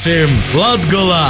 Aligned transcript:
Būsim 0.00 0.30
Latgolā! 0.56 1.24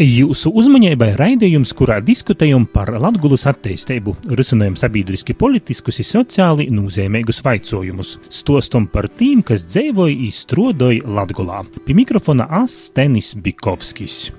Jūsu 0.00 0.54
uzmanībai 0.56 1.10
raidījums, 1.20 1.74
kurā 1.76 1.98
diskutējam 2.00 2.64
par 2.64 2.94
Latvijas 2.96 3.44
attīstību, 3.52 4.14
risinām 4.40 4.78
sabiedriski, 4.80 5.36
politiskus 5.36 6.00
un 6.00 6.08
sociāli 6.08 6.70
nozīmīgus 6.72 7.42
jautājumus, 7.44 8.14
stostam 8.32 8.86
par 8.88 9.10
tiem, 9.12 9.42
kas 9.44 9.66
dzīvoja 9.68 10.16
un 10.16 10.30
strādāja 10.32 11.04
Latvijā. 11.04 11.58
Pie 11.84 11.98
mikrofona 11.98 12.48
Astenis 12.62 13.34
Bikovskis. 13.36 14.32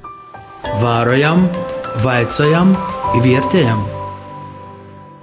Vārojam, 0.81 1.45
vaicājam, 2.01 2.73
vērtējam! 3.21 3.85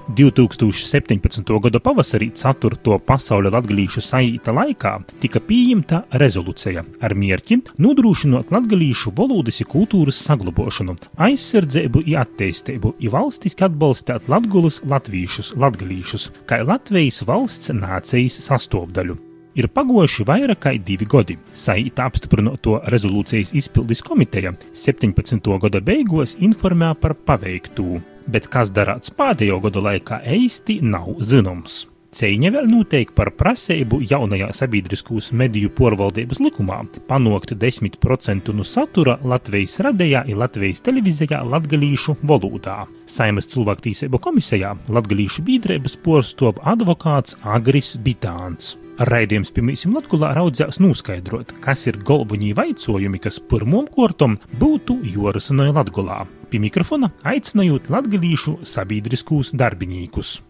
2017. 0.08 1.60
gada 1.60 1.80
pavasarī 1.80 2.28
4. 2.36 2.98
pasaules 3.06 3.52
latgalīšu 3.54 4.02
saīta 4.04 4.52
laikā 4.52 4.92
tika 5.22 5.40
pieņemta 5.40 6.02
rezolūcija 6.20 6.84
ar 7.00 7.14
mērķi 7.16 7.60
nodrošinot 7.80 8.52
latgalīšu 8.52 9.14
valodas 9.16 9.62
un 9.64 9.70
kultūras 9.72 10.20
saglabošanu, 10.26 10.98
aizsardzību 11.16 12.04
un 12.04 12.18
attīstību, 12.20 12.94
un 13.00 13.14
valstiski 13.16 13.64
atbalstīt 13.64 14.28
latgulas 14.28 14.82
latvīšus, 14.84 15.54
latgalīšus, 15.56 16.30
kā 16.44 16.60
Latvijas 16.68 17.24
valsts 17.24 17.72
nācijas 17.72 18.42
sastāvdaļu. 18.44 19.16
Ir 19.54 19.70
pagojuši 19.70 20.24
vairāk 20.26 20.64
kā 20.66 20.72
divi 20.76 21.06
gadi. 21.06 21.36
Saīta 21.54 22.08
apstiprināto 22.10 22.80
rezolūcijas 22.90 23.54
izpildes 23.54 24.02
komiteja 24.02 24.52
17. 24.74 25.54
gada 25.62 25.80
beigās 25.80 26.34
informēja 26.42 26.98
par 26.98 27.14
paveikto 27.14 28.02
bet 28.26 28.50
kas 28.52 28.72
darāts 28.74 29.12
pēdējo 29.14 29.60
gadu 29.64 29.82
laikā 29.84 30.22
īsti 30.36 30.80
nav 30.84 31.16
zināms. 31.20 31.84
Cīņa 32.14 32.52
vēl 32.54 32.68
notiek 32.70 33.10
par 33.10 33.32
prasību 33.34 33.98
jaunajā 34.06 34.52
sabiedriskās 34.54 35.32
mediju 35.34 35.72
porvaldības 35.74 36.38
likumā 36.44 36.76
panākt 37.08 37.56
10% 37.58 38.52
no 38.54 38.66
satura 38.68 39.16
Latvijas 39.32 39.80
radijā 39.82 40.22
un 40.30 40.38
Latvijas 40.44 40.84
televīzijā 40.86 41.42
latgalīšu 41.42 42.14
valodā. 42.22 42.84
Saimas 43.10 43.50
cilvēktīsību 43.50 44.22
komisijā 44.22 44.76
latgalīšu 44.94 45.42
biedrības 45.50 45.98
porstov 46.06 46.62
advokāts 46.62 47.34
Agris 47.42 47.96
Bitāns. 47.98 48.76
Raidījums 48.94 49.50
mums 49.58 49.80
Latvijā 49.90 50.28
raudzēs 50.36 50.76
noskaidrot, 50.78 51.50
kas 51.64 51.80
ir 51.90 51.96
galvenie 52.06 52.52
jautājumi, 52.54 53.18
kas 53.18 53.40
pirmām 53.42 53.88
kārtām 53.90 54.36
būtu 54.60 55.00
jorisinoja 55.10 55.72
Latvijā. 55.74 56.20
Pie 56.46 56.60
mikrofona 56.62 57.10
aicinājot 57.26 57.90
latgadījušu 57.90 58.60
sabiedriskos 58.62 59.50
darbiniekus. 59.50 60.44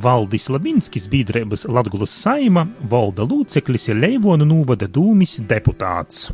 Valdis 0.00 0.48
Labinskis, 0.48 1.10
biedrības 1.12 1.66
Latvijas 1.68 2.14
saima, 2.22 2.64
valda 2.88 3.28
loceklis 3.28 3.90
ir 3.92 4.00
Leivonu 4.00 4.48
novada 4.48 4.88
dūmis 4.88 5.36
deputāts. 5.44 6.30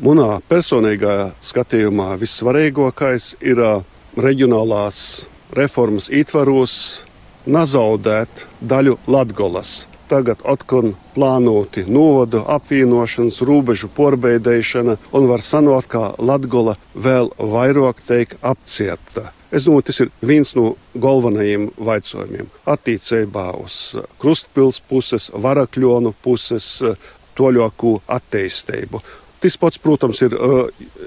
Manā 0.00 0.40
personīgā 0.48 1.34
skatījumā 1.44 2.14
vissvarīgākais 2.16 3.34
ir 3.44 3.60
reģionālās 4.16 5.28
reformas 5.52 6.08
ietvaros 6.08 7.04
nezaudēt 7.44 8.46
daļu 8.64 8.96
Latvijas 9.06 9.84
tagad 10.08 10.42
atkal 10.44 10.94
plānoti 11.14 11.84
novadu 11.86 12.42
apvienošanas, 12.48 13.40
robežu 13.46 13.90
porbeidēšana 13.96 14.98
un 15.12 15.28
var 15.30 15.44
sanākt, 15.44 15.90
ka 15.92 16.14
Latgola 16.18 16.76
vēl 16.94 17.32
vairāk 17.38 18.02
tiek 18.08 18.38
apciepta. 18.42 19.32
Es 19.48 19.64
domāju, 19.64 19.86
tas 19.88 20.00
ir 20.04 20.10
viens 20.20 20.50
no 20.58 20.74
galvenajiem 20.92 21.70
jautājumiem 21.80 22.50
attiecībā 22.68 23.46
uz 23.56 23.96
krustpils 24.20 24.82
puses, 24.90 25.30
varakļonu 25.32 26.12
puses, 26.24 26.66
toļāku 27.38 27.94
attīstību. 28.18 29.00
Tas 29.38 29.54
pats, 29.60 29.78
protams, 29.78 30.18
ir 30.26 30.34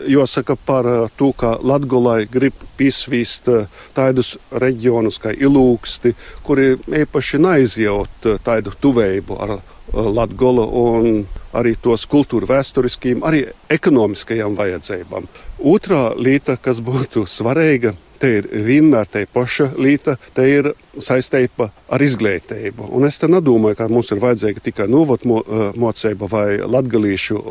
jāsaka 0.07 0.55
par 0.55 0.87
to, 1.19 1.33
ka 1.35 1.57
Latvijai 1.67 2.29
grib 2.31 2.61
izsvīst 2.79 3.49
tādus 3.97 4.37
reģionus 4.63 5.19
kā 5.19 5.33
ilūksti, 5.35 6.13
kuri 6.47 6.77
īpaši 7.01 7.41
neizjūt 7.43 8.29
tādu 8.45 8.71
tuvēju 8.79 9.37
ar 9.37 9.57
Latviju 9.91 10.63
un 10.79 11.25
arī 11.51 11.75
tos 11.83 12.05
kultūra 12.07 12.47
vēsturiskiem, 12.53 13.25
arī 13.27 13.43
ekonomiskajām 13.67 14.55
vajadzībām. 14.55 15.27
Otra 15.67 16.13
lieta, 16.15 16.55
kas 16.55 16.79
būtu 16.79 17.25
svarīga, 17.27 17.91
te 18.21 18.31
ir 18.39 18.49
vienmēr 18.65 19.09
te 19.09 19.25
paša 19.33 19.71
līta, 19.81 20.17
te 20.35 20.45
ir 20.49 20.71
saistība 20.97 21.71
ar 21.89 22.03
izglītību. 22.05 22.91
Un 22.93 23.07
es 23.07 23.17
nedomāju, 23.21 23.79
ka 23.79 23.89
mums 23.91 24.11
ir 24.13 24.21
vajadzīga 24.21 24.65
tikai 24.67 24.87
novotmocība 24.91 26.29
vai 26.31 26.59
latgalīšu 26.61 27.41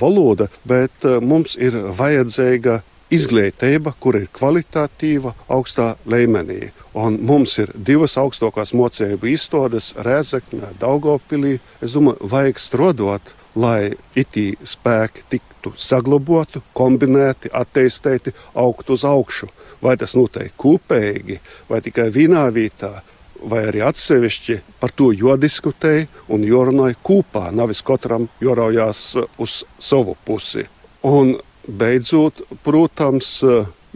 valoda, 0.00 0.50
bet 0.64 1.08
mums 1.22 1.56
ir 1.58 1.76
vajadzīga 1.98 2.80
izglītība, 3.10 3.94
kur 3.98 4.20
ir 4.20 4.28
kvalitatīva, 4.36 5.34
augstā 5.50 5.94
līmenī. 6.06 6.70
Un 6.94 7.18
mums 7.26 7.56
ir 7.62 7.72
divas 7.74 8.16
augstākās 8.18 8.72
mocību 8.74 9.30
izstādes 9.30 9.92
Rēzekņā, 9.98 10.74
Daugopilī. 10.80 11.58
Es 11.82 11.94
domāju, 11.94 12.30
vajag 12.32 12.62
strodot, 12.62 13.34
lai 13.54 13.94
itī 14.18 14.52
spēki 14.62 15.26
tiktu 15.30 15.74
saglabāti, 15.78 16.62
kombinēti, 16.74 17.50
attīstīti, 17.54 18.34
augt 18.54 18.90
uz 18.94 19.06
augšu. 19.06 19.50
Vai 19.80 19.96
tas 19.96 20.12
notiek 20.16 20.52
kopīgi, 20.60 21.38
vai 21.70 21.80
tikai 21.80 22.10
vienā 22.12 22.44
vietā, 22.52 23.00
vai 23.40 23.62
arī 23.70 23.80
atsevišķi 23.84 24.58
par 24.80 24.92
to 24.92 25.10
jodiskutēja 25.16 26.08
un 26.28 26.44
jorunāja 26.44 26.98
kopā, 27.02 27.48
nevis 27.52 27.80
katram 27.86 28.28
joraujās 28.44 29.04
uz 29.40 29.62
savu 29.80 30.16
pusi. 30.24 30.66
Un 31.08 31.38
beidzot, 31.64 32.44
protams, 32.64 33.38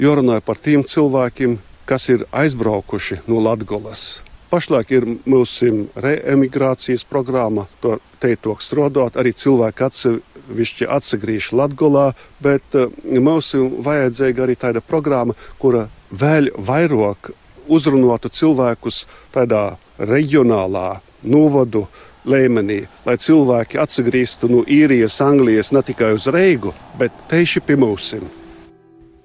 jorunāja 0.00 0.45
par 0.45 0.61
tiem 0.65 0.84
cilvēkiem, 0.89 1.59
kas 1.84 2.09
ir 2.09 2.25
aizbraukuši 2.33 3.25
no 3.28 3.43
Latgolas. 3.45 4.22
Pašlaik 4.54 4.92
ir 4.94 5.04
mūsu 5.26 5.88
reemigrācijas 5.98 7.03
programma, 7.10 7.65
to 7.82 7.97
teikt, 8.22 8.47
strādāt. 8.62 9.16
Arī 9.19 9.32
cilvēki 9.34 9.82
atsevišķi 9.82 10.87
atsegriež 10.94 11.48
Latvijā, 11.59 12.12
bet 12.38 12.76
eh, 12.78 12.92
mums 13.19 13.48
ir 13.59 13.72
vajadzīga 13.82 14.44
arī 14.44 14.54
tāda 14.54 14.78
programma, 14.78 15.34
kura 15.59 15.88
vēl 16.15 16.53
vairāk 16.54 17.32
uzrunātu 17.66 18.31
cilvēkus 18.31 19.09
tādā 19.34 19.65
reģionālā 19.98 21.00
novadu 21.26 21.88
līmenī, 22.22 22.84
lai 23.03 23.19
cilvēki 23.19 23.82
atgrieztu 23.82 24.53
no 24.54 24.62
īrijas, 24.71 25.19
Anglijas 25.26 25.75
ne 25.75 25.82
tikai 25.82 26.15
uz 26.15 26.31
Reigu, 26.31 26.71
bet 26.94 27.26
tieši 27.32 27.66
pie 27.66 27.75
mums 27.75 28.12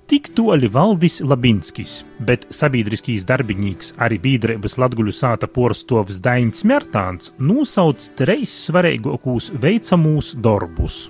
tik 0.09 0.31
toļi 0.37 0.69
Valdis 0.73 1.19
Labinskis, 1.21 1.99
bet 2.25 2.47
sabiedriskīs 2.55 3.27
darbinīgs 3.29 3.93
arī 4.01 4.17
biedrības 4.23 4.77
Latguļu 4.81 5.13
sāta 5.13 5.49
porstovs 5.49 6.21
Dains 6.25 6.65
Mērtāns 6.65 7.33
nosauc 7.37 8.09
treis 8.17 8.55
svarīgākos 8.65 9.51
veicamūs 9.61 10.33
darbus. 10.41 11.07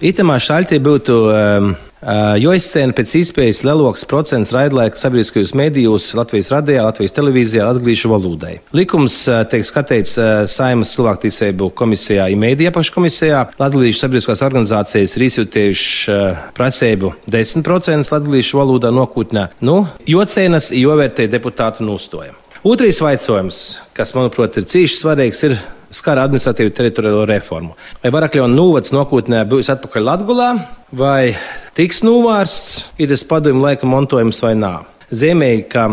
Itamā 0.00 0.38
šaļtī 0.40 0.80
būtu 0.82 1.16
um, 1.28 1.72
jo 2.40 2.54
izcēna 2.56 2.94
pēc 2.96 3.14
iespējas 3.20 3.62
lielāks 3.66 4.06
procents 4.08 4.52
raidlaika 4.56 4.98
sabiedriskajos 4.98 5.52
medijos 5.58 6.08
Latvijas 6.16 6.50
radijā, 6.54 6.84
Latvijas 6.86 7.16
televīzijā 7.16 7.66
atgriežu 7.70 8.12
valodai. 8.12 8.56
Likums 8.76 9.22
tiek 9.52 9.66
skatīts 9.66 10.16
Saimas 10.50 10.94
cilvēktiesību 10.96 11.70
komisijā, 11.76 12.30
imēdija 12.34 12.72
apakškomisijā. 12.72 13.46
Latvijas 13.60 14.02
sabiedriskās 14.04 14.44
organizācijas 14.46 15.16
ir 15.16 15.26
izjūtījuši 15.28 16.20
prasību 16.56 17.14
10% 17.30 18.14
latviešu 18.14 18.60
valodā 18.60 18.92
nokūtnē. 18.94 19.48
Nu, 19.66 19.82
jocēnas, 20.08 20.72
jo 20.76 20.96
vērtē 21.00 21.28
deputātu 21.32 21.84
nostoja. 21.86 22.36
Otrais 22.60 22.98
jautājums, 23.00 23.80
kas, 23.96 24.10
manuprāt, 24.12 24.58
ir 24.60 24.66
cīši 24.68 24.98
svarīgs, 25.00 25.38
ir 25.48 25.54
skar 25.96 26.20
administratīvu 26.20 26.74
teritoriālo 26.76 27.22
reformu. 27.28 27.72
Vai 28.02 28.12
Varakļona 28.14 28.52
nūvads 28.52 28.92
nākotnē 28.92 29.40
būs 29.48 29.72
atpakaļ 29.72 30.04
Latgulā, 30.06 30.50
vai 30.92 31.34
tiks 31.76 32.02
novērsts, 32.06 32.94
ir 32.98 33.10
tas 33.10 33.26
padomju 33.26 33.62
laika 33.62 33.88
montojums 33.88 34.42
vai 34.44 34.56
nā. 34.58 34.78
Zīmēji, 35.10 35.66
ka 35.70 35.88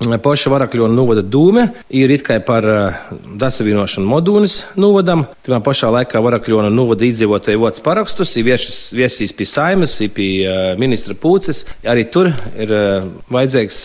Poša 0.00 0.48
Varakļona 0.48 0.96
novada 0.96 1.20
dūme 1.20 1.66
ir 1.92 2.12
it 2.14 2.22
kā 2.24 2.38
par 2.40 2.64
uh, 2.64 3.10
dasavienošanu 3.36 4.08
Modūnas 4.08 4.54
novadam. 4.80 5.26
Tajā 5.44 5.58
pašā 5.66 5.90
laikā 5.92 6.22
Varakļona 6.24 6.70
novada 6.72 7.04
iedzīvotāju 7.04 7.60
vots 7.60 7.84
parakstus, 7.84 8.32
ir 8.40 8.48
viesīs 8.48 9.34
pie 9.36 9.44
saimas, 9.44 9.98
ir 10.00 10.14
pie 10.16 10.30
uh, 10.46 10.72
ministra 10.80 11.12
pūces. 11.12 11.66
Arī 11.84 12.06
tur 12.08 12.32
ir 12.56 12.72
vajadzīgs 13.28 13.82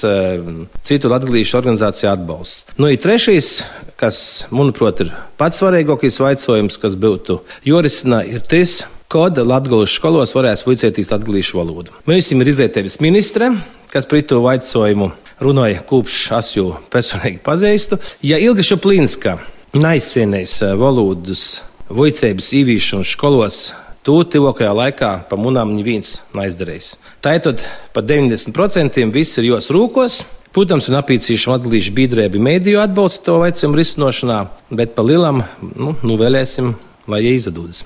citu 0.87 1.11
latgalīšu 1.11 1.59
organizāciju 1.59 2.13
atbalsts. 2.13 2.77
Nu, 2.79 2.87
ir 2.87 3.03
trešais, 3.03 3.65
kas, 3.99 4.17
manuprāt, 4.55 5.03
ir 5.03 5.11
pats 5.35 5.59
svarīgākais 5.59 6.21
jautājums, 6.23 6.79
kas 6.79 6.95
būtu 6.95 7.41
jorisina, 7.67 8.23
ir 8.23 8.39
tas, 8.39 8.85
kad 9.15 9.37
Latvijas 9.39 9.93
skolos 9.95 10.33
varēs 10.35 10.65
vicētīs 10.67 11.13
latviešu 11.13 11.55
valodu. 11.55 11.93
Mēs 12.09 12.25
esam 12.25 12.41
izglītības 12.43 12.97
ministre, 12.99 13.47
kas 13.93 14.07
par 14.11 14.23
to 14.27 14.41
jautājumu 14.43 15.13
runāja 15.39 15.83
kopš 15.87 16.17
es 16.35 16.51
jau 16.57 16.73
personīgi 16.91 17.39
pazīstu. 17.45 17.99
Ja 18.27 18.41
Ilga 18.43 18.65
Šaplīnska 18.65 19.37
neizcienējis 19.79 20.57
valodas 20.81 21.45
voicības 21.87 22.51
īvīšanu 22.59 23.07
skolos. 23.07 23.69
To 24.05 24.19
tuvākajā 24.27 24.75
laikā 24.81 25.11
pa 25.29 25.39
munām 25.39 25.71
neviens 25.77 26.19
neizdarīs. 26.35 26.93
Tā 27.23 27.37
ir 27.39 27.45
tad 27.47 27.63
par 27.95 28.03
90% 28.05 29.07
viss 29.15 29.39
ir 29.39 29.53
jos 29.53 29.71
rūkos. 29.73 30.21
Protams, 30.55 30.87
ir 30.87 30.99
nepieciešama 30.99 31.57
atglīšu 31.57 31.95
biedrība 31.95 32.39
mēdīju 32.51 32.83
atbalsta 32.83 33.31
to 33.31 33.41
veicumu 33.41 33.79
risināšanā, 33.79 34.39
bet 34.75 34.95
pa 34.95 35.07
lielam 35.07 35.43
nu, 35.73 35.95
nu 36.03 36.19
vēlēsim, 36.19 36.75
lai 37.11 37.25
izdodas. 37.31 37.85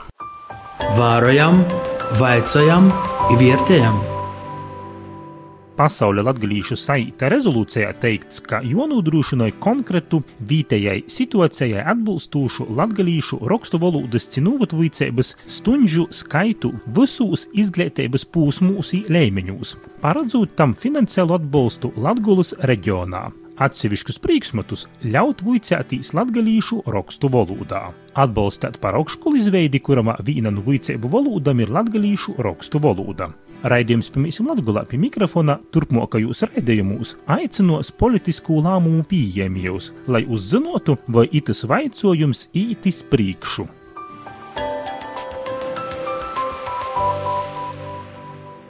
Vārojam, 0.98 1.60
vaicājam, 2.18 2.88
vērtējam. 3.38 3.98
Pasaules 5.78 6.26
latgadījušu 6.26 6.76
saita 6.82 7.30
rezolūcijā 7.30 7.92
teikts, 8.02 8.42
ka 8.42 8.64
jānodrošina 8.66 9.52
konkrētu 9.62 10.24
vietējai 10.50 11.04
situācijai 11.06 11.84
atbilstošu 11.94 12.66
latgadījušu 12.80 13.40
rakstu 13.52 13.80
valodas 13.84 14.26
cinūvatvīcības 14.34 15.36
stundu 15.60 16.08
skaitu 16.10 16.74
visos 16.98 17.46
izglītības 17.54 18.26
pūsmūs 18.34 18.96
līmeņos, 19.14 19.76
paredzot 20.02 20.58
tam 20.58 20.74
finansiālu 20.74 21.38
atbalstu 21.38 21.94
Latgulas 22.02 22.56
reģionā 22.66 23.28
atsevišķus 23.64 24.20
priekšmetus 24.24 24.86
ļaut 25.04 25.44
vuicētīs 25.46 26.14
latgalīšu 26.18 26.84
rakstu 26.90 27.32
valodā. 27.34 27.90
Atbalstēt 28.20 28.80
par 28.84 28.98
augšskolu 29.00 29.40
izveidi, 29.40 29.80
kuram 29.84 30.12
viena 30.26 30.52
no 30.52 30.64
vuicēbu 30.66 31.12
valodām 31.12 31.62
ir 31.64 31.72
latgalīšu 31.76 32.40
rakstu 32.44 32.82
valoda. 32.84 33.30
Raidījums 33.60 34.08
pirmīsim 34.16 34.48
Latgulā 34.48 34.86
pie 34.88 34.98
mikrofona 35.02 35.58
turpmākajos 35.76 36.46
raidījumos 36.48 37.18
aicinos 37.28 37.92
politisku 37.92 38.62
lēmumu 38.64 39.04
pieejamījus, 39.10 39.92
lai 40.08 40.24
uzzinotu, 40.32 40.96
vai 41.12 41.28
itas 41.42 41.66
vaicojums 41.68 42.48
ītis 42.56 43.04
priekšu. 43.12 43.68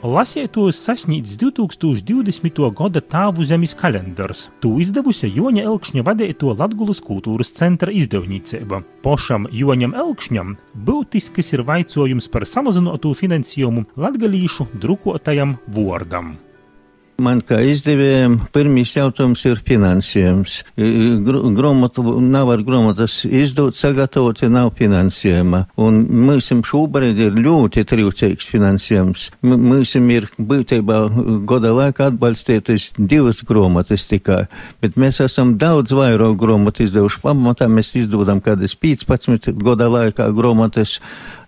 Lasētos 0.00 0.78
sasniedz 0.80 1.34
2020. 1.36 2.60
gada 2.72 3.02
tāvu 3.04 3.44
zemes 3.44 3.74
kalendārs. 3.76 4.46
To 4.64 4.78
izdevusi 4.80 5.28
Joņa 5.28 5.66
Elkšņa 5.68 6.04
vadīto 6.06 6.54
Latgulas 6.56 7.02
kultūras 7.04 7.52
centra 7.52 7.92
izdevniecība. 7.92 8.80
Pošam 9.04 9.44
Joņam 9.52 9.92
Elkšņam 9.92 10.56
būtisks 10.88 11.52
ir 11.52 11.66
vaicojums 11.68 12.32
par 12.32 12.48
samazinātu 12.48 13.12
finansējumu 13.12 13.90
latgalīšu 14.00 14.70
drukotajam 14.80 15.58
vordam. 15.68 16.38
Man 17.20 17.42
kā 17.44 17.58
izdevējiem 17.68 18.36
pirmīs 18.54 18.94
jautājums 18.96 19.42
ir 19.48 19.60
finansējums. 19.66 20.54
Gromatu 21.56 22.16
nav 22.24 22.52
ar 22.54 22.62
gromatas 22.64 23.18
izdot, 23.26 23.76
sagatavot, 23.76 24.40
ja 24.40 24.48
nav 24.52 24.72
finansējuma. 24.78 25.66
Un 25.80 26.00
mums 26.24 26.48
šobrīd 26.70 27.20
ir 27.26 27.36
ļoti 27.36 27.84
trūcīgs 27.90 28.48
finansējums. 28.48 29.26
Mums 29.44 29.94
ir 30.00 30.28
būtībā 30.38 31.00
goda 31.48 31.74
laikā 31.76 32.08
atbalstītas 32.10 32.90
divas 32.96 33.42
gromatas 33.46 34.06
tikai, 34.08 34.46
bet 34.80 34.96
mēs 35.00 35.20
esam 35.24 35.56
daudz 35.60 35.92
vairāk 35.96 36.38
gromatu 36.40 36.86
izdevuši. 36.86 37.20
Pamatā 37.26 37.68
mēs 37.68 37.92
izdodam 38.00 38.40
kādas 38.44 38.76
15 38.80 39.52
goda 39.60 39.90
laikā 39.92 40.30
gromatas. 40.36 40.98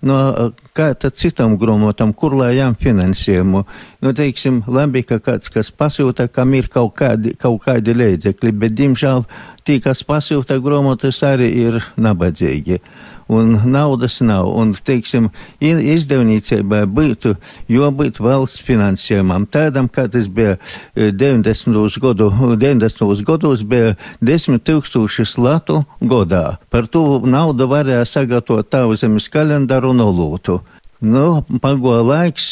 No 0.03 0.51
kā 0.77 0.93
tad 0.97 1.17
citam 1.21 1.57
gromatam, 1.61 2.13
kur 2.17 2.35
lai 2.37 2.55
jām 2.57 2.77
finansējumu? 2.79 3.63
Nu, 4.03 4.13
teiksim, 4.17 4.63
labi, 4.73 5.05
ka 5.07 5.21
kāds, 5.23 5.53
kas 5.53 5.71
pasūta, 5.71 6.29
kam 6.33 6.55
ir 6.57 6.71
kaut 6.73 6.95
kādi, 7.01 7.35
kaut 7.41 7.65
kādi 7.67 7.95
līdzekļi, 7.97 8.53
bet, 8.65 8.77
diemžēl, 8.79 9.27
tie, 9.67 9.79
kas 9.85 10.05
pasūta 10.09 10.59
grāmatas, 10.65 11.21
arī 11.29 11.51
ir 11.67 11.81
nabadzīgi. 12.01 12.81
Un 13.29 13.55
naudas 13.65 14.21
nav. 14.21 14.49
Un, 14.59 14.73
teiksim, 14.75 15.31
izdevniecībai 15.63 16.83
būtu 16.91 17.35
jābūt 17.73 18.21
valsts 18.23 18.63
finansējumam. 18.67 19.47
Tādam, 19.47 19.89
kā 19.93 20.09
tas 20.11 20.29
bija 20.29 20.59
90. 20.97 22.01
Godu, 22.03 22.31
90. 22.59 23.25
gados, 23.27 23.63
bija 23.63 23.95
10 24.21 24.63
tūkstoši 24.67 25.29
latu 25.39 25.83
godā. 26.01 26.59
Par 26.71 26.87
to 26.87 27.23
naudu 27.25 27.69
varēja 27.71 28.05
sagatavot 28.09 28.69
tavu 28.69 28.99
zemes 28.99 29.29
kalendāru 29.33 29.93
un 29.95 30.07
olūtu. 30.07 30.61
Nu, 31.03 31.43
pagoja 31.59 32.03
laiks, 32.07 32.45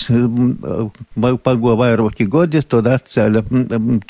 pagoja 1.44 1.76
vairāki 1.78 2.24
gadi, 2.26 2.58
tad 2.66 2.88
atcēla 2.90 3.44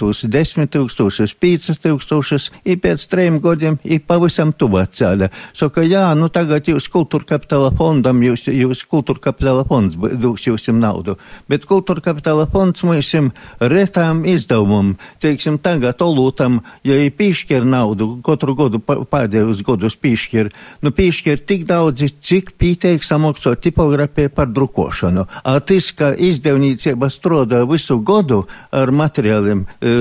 tos 0.01 0.23
desmit 0.33 0.71
tūkstošus, 0.73 1.35
pīcas 1.37 1.83
tūkstošus, 1.83 2.47
i 2.65 2.79
pēc 2.81 3.05
trim 3.13 3.37
gadiem, 3.45 3.77
i 3.85 3.99
pavisam 4.01 4.55
tuvu 4.57 4.79
atcēla. 4.81 5.29
Saka, 5.53 5.85
jā, 5.85 6.07
nu 6.17 6.31
tagad 6.33 6.71
jūs 6.73 6.89
kultūra 6.89 7.35
kapitāla 7.35 7.69
fondam, 7.77 8.23
jūs, 8.25 8.47
jūs 8.49 8.81
kultūra 8.89 9.27
kapitāla 9.27 9.67
fonds 9.69 9.99
dos 10.01 10.47
jums 10.49 10.65
naudu, 10.73 11.19
bet 11.45 11.69
kultūra 11.69 12.01
kapitāla 12.09 12.49
fonds 12.49 12.81
mums 12.89 13.13
retām 13.61 14.25
izdevumam, 14.25 14.95
teiksim, 15.21 15.61
tagad 15.61 16.01
olūtam, 16.01 16.63
ja 16.89 16.97
ir 16.97 17.13
pīšķir 17.13 17.69
naudu, 17.69 18.09
katru 18.25 18.57
gadu 18.57 18.81
pēdējos 18.81 19.61
gadus 19.69 20.01
pīšķir, 20.01 20.49
nu 20.81 20.97
pīšķir 20.97 21.45
tik 21.45 21.69
daudz, 21.69 22.09
cik 22.25 22.55
pīteik 22.57 23.05
samaksot 23.05 23.61
tipografiju 23.69 24.30
par 24.35 24.51
drukošanu. 24.51 25.27
A 25.45 25.59
tas, 25.61 25.91
ka 25.97 26.13
izdevniecība 26.15 27.11
strādā 27.13 27.63
visu 27.69 28.01
gadu 28.01 28.45
ar 28.73 28.93
materiāliem, 28.95 29.67
e, 29.81 29.95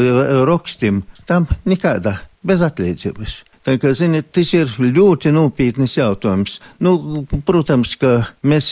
rakstiem, 0.48 1.04
tam 1.26 1.48
nekāda 1.66 2.20
bez 2.44 2.64
atlīdzības. 2.66 3.49
Tā 3.68 3.76
kā, 3.76 3.92
ziniet, 3.92 4.30
tas 4.32 4.54
ir 4.56 4.70
ļoti 4.80 5.34
nopietnis 5.36 5.98
jautājums. 5.98 6.60
Nu, 6.80 6.94
protams, 7.46 7.92
ka 8.00 8.14
mēs 8.48 8.72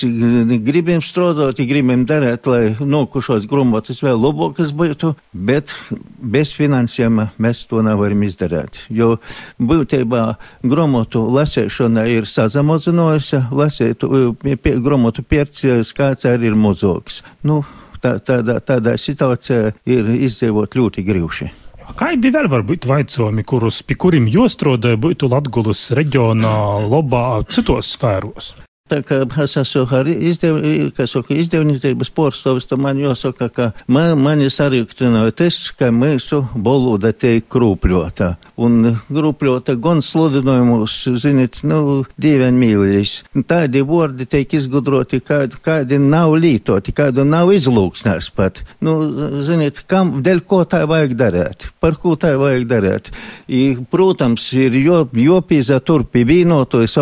gribam 0.64 1.04
strādāt, 1.04 1.60
gribam 1.68 2.06
darīt, 2.08 2.48
lai 2.48 2.62
nokušos 2.80 3.50
grāmatas 3.52 4.00
vēl 4.06 4.16
labākas 4.24 4.72
būtu, 4.72 5.12
bet 5.34 5.76
bez 6.18 6.56
finansējuma 6.56 7.28
mēs 7.36 7.66
to 7.68 7.84
nevaram 7.84 8.24
izdarīt. 8.24 8.80
Jo 8.88 9.18
būtībā 9.60 10.24
grāmatu 10.64 11.26
lasēšana 11.36 12.08
ir 12.16 12.30
sazamazinājusi, 12.32 13.44
lasētu 13.52 14.10
grāmatu 14.88 15.28
pērcējs 15.28 15.92
kāds 15.98 16.32
arī 16.32 16.54
ir 16.54 16.58
mazāks. 16.58 17.22
Nu, 17.44 17.60
tā, 18.00 18.18
tādā, 18.24 18.62
tādā 18.64 18.96
situācijā 18.96 19.74
ir 19.84 20.14
izdzīvot 20.16 20.80
ļoti 20.80 21.08
grūti. 21.12 21.54
Kādi 21.96 22.30
vēl 22.34 22.50
var 22.52 22.66
būt 22.68 22.86
vaicojumi, 22.90 23.46
kurus, 23.48 23.80
pie 23.88 23.96
kuriem 23.96 24.28
jūs 24.28 24.58
strādājat, 24.58 25.00
būtu 25.00 25.32
Latgulas 25.32 25.88
reģionā, 25.96 26.56
lobā, 26.84 27.44
citos 27.48 27.96
sfēros? 27.96 28.56
Tā 28.88 29.02
kā 29.04 29.20
es 29.44 29.58
esmu 29.60 29.84
arī 29.98 30.14
izdev, 30.30 30.62
saka, 30.96 31.36
izdevniecības 31.36 32.12
porcelāns, 32.16 32.68
tad 32.70 32.80
man 32.80 33.00
jāsaka, 33.02 33.50
ka 33.52 33.66
man, 33.92 34.14
mani 34.24 34.48
sarīktināja 34.54 35.34
tas, 35.44 35.58
ka 35.76 35.90
mūsu 35.92 36.46
valoda 36.56 37.12
tiek 37.12 37.44
krūpļota. 37.52 38.30
Un 38.64 38.94
krūpļota 39.10 39.76
gan 39.84 40.00
sludinājumus, 40.06 40.96
ziniet, 41.20 41.60
nu, 41.68 42.06
divi 42.16 42.48
mīlīs. 42.56 43.18
Tādi 43.48 43.84
vārdi 43.88 44.28
tiek 44.30 44.56
izgudroti, 44.56 45.20
kādi, 45.20 45.60
kādi 45.64 46.00
nav 46.00 46.38
lītoti, 46.40 46.96
kādu 46.96 47.28
nav 47.28 47.52
izlūksnēs 47.58 48.32
pat. 48.38 48.64
Nu, 48.80 48.96
ziniet, 49.48 49.84
kam, 49.92 50.16
dēļ 50.24 50.44
ko 50.48 50.62
tā 50.70 50.86
vajag 50.88 51.18
darīt? 51.20 51.68
Par 51.84 52.00
ko 52.00 52.16
tā 52.16 52.38
vajag 52.40 52.64
darīt? 52.72 53.12
I, 53.52 53.76
protams, 53.92 54.48
ir 54.56 54.80
jo, 54.80 55.04
jopīza 55.12 55.82
tur 55.84 56.08
pie 56.08 56.24
vīnotojas 56.28 56.98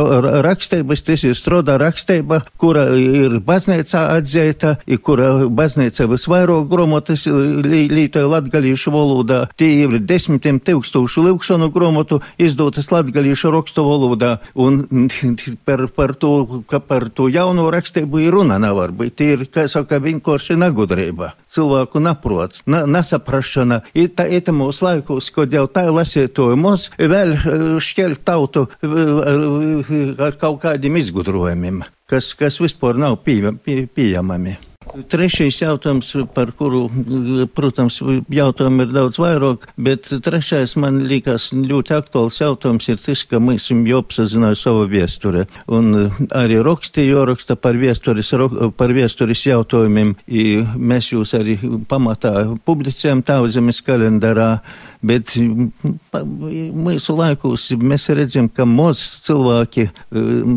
rakstības, 0.46 1.06
tas 1.06 1.30
ir 1.30 1.38
strādā 1.38 1.75
rakstība, 1.82 2.41
kura 2.62 2.88
ir 2.98 3.39
baznīcā 3.46 4.05
atzīta, 4.17 4.75
kura 5.05 5.48
baznīca 5.50 6.08
visvairāk 6.12 6.67
gromotas 6.72 7.25
lītoja 7.27 8.29
latgalīšu 8.32 8.94
valodā. 8.94 9.41
Tie 9.60 9.72
ir 9.86 10.00
desmitiem 10.00 10.60
tūkstošu 10.63 11.25
lūkšanu 11.25 11.72
gromotu 11.74 12.22
izdotas 12.41 12.91
latgalīšu 12.94 13.51
rakstu 13.55 13.86
valodā. 13.88 14.38
Un 14.55 14.86
par, 15.67 15.88
par, 15.96 16.15
to, 16.20 16.63
par 16.88 17.10
to 17.10 17.29
jauno 17.32 17.67
rakstību 17.74 18.24
ir 18.25 18.36
runa 18.36 18.60
nevar 18.62 18.94
būt. 18.96 19.15
Tie 19.15 19.32
ir, 19.36 19.46
kā 19.51 19.67
saka, 19.72 20.00
vienkārši 20.03 20.58
negudrība. 20.60 21.34
Cilvēku 21.51 22.01
naprots, 22.03 22.63
na, 22.70 22.84
nesaprašana. 22.89 23.82
Ir 23.98 24.12
tā, 24.17 24.27
ir 24.32 24.44
mūsu 24.55 24.86
laikos, 24.86 25.32
kad 25.36 25.53
jau 25.53 25.65
tā 25.72 25.88
lasītojumos 25.91 26.89
vēl 27.00 27.36
šķelt 27.84 28.24
tautu 28.27 28.65
ar 30.20 30.38
kaut 30.39 30.62
kādiem 30.63 31.00
izgudrojumiem 31.00 31.64
uzņēmumiem, 31.65 31.84
kas, 32.10 32.34
kas 32.38 32.60
vispār 32.62 32.98
nav 32.98 33.24
pie, 33.24 33.41
pie, 33.63 33.88
pieejamami. 33.88 34.57
Trešais 35.10 35.57
jautājums, 35.63 36.12
par 36.36 36.51
kuru, 36.55 36.86
protams, 37.57 37.98
jautājumu 38.29 38.86
ir 38.86 38.91
daudz 38.93 39.17
vairāk, 39.19 39.65
bet 39.75 40.07
trešais 40.24 40.75
man 40.77 41.01
liekas 41.10 41.50
ļoti 41.51 41.95
aktuāls 41.98 42.38
jautājums 42.39 42.88
ir 42.88 43.01
tas, 43.01 43.24
ka 43.25 43.41
mēs 43.41 43.65
jau 43.74 44.03
apzināju 44.03 44.55
savu 44.55 44.86
viesture. 44.88 45.48
Un 45.67 45.89
arī 46.29 46.62
rakstīju, 46.63 47.17
joraksta 47.17 47.57
par 47.57 47.75
viesturis, 47.81 48.29
par 48.77 48.93
viesturis 48.93 49.43
jautājumiem. 49.50 50.15
Mēs 50.77 51.12
jūs 51.12 51.34
arī 51.36 51.57
pamatā 51.89 52.53
publicējam 52.63 53.25
Tauzemes 53.25 53.81
kalendārā. 53.84 54.60
Bet 55.06 55.36
mūsu 55.38 57.16
laikos 57.18 57.68
mēs 57.78 58.08
redzam, 58.18 58.48
ka 58.50 58.66
maz 58.66 59.04
cilvēki 59.26 59.88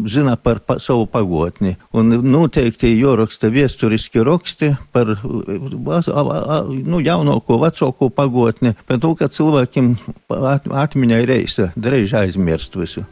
zina 0.08 0.36
par 0.40 0.62
pa, 0.64 0.78
savu 0.80 1.04
pagotni. 1.10 1.74
Un 1.92 2.14
noteikti 2.24 2.94
jāraksta 2.94 3.50
viesturiski 3.52 4.24
raksti 4.24 4.72
par 4.94 5.12
nu, 5.24 7.02
jaunāko, 7.04 7.60
vecāko 7.64 8.08
pagotni, 8.14 8.74
par 8.88 9.02
to, 9.02 9.12
ka 9.18 9.28
cilvēkiem 9.32 9.94
atmiņā 10.30 11.22
ir 11.22 11.32
reisa, 11.34 11.70
drīz 11.76 12.16
aizmirst 12.16 12.78
visu. 12.78 13.04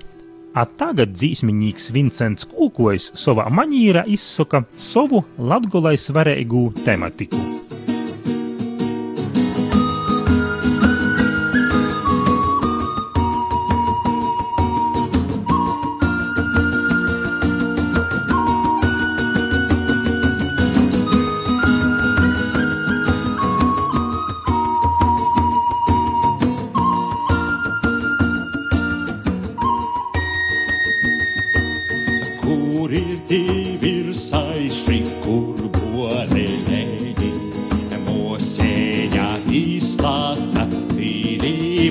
A 0.57 0.65
tagad 0.65 1.13
dzīsmiņīgs 1.13 1.91
Vincents 1.93 2.49
Kūkojs 2.49 3.11
savā 3.21 3.51
manīrā 3.53 4.07
izsaka 4.09 4.63
savu 4.81 5.21
latgolai 5.37 5.99
svarīgu 6.01 6.71
tematiku. 6.81 7.43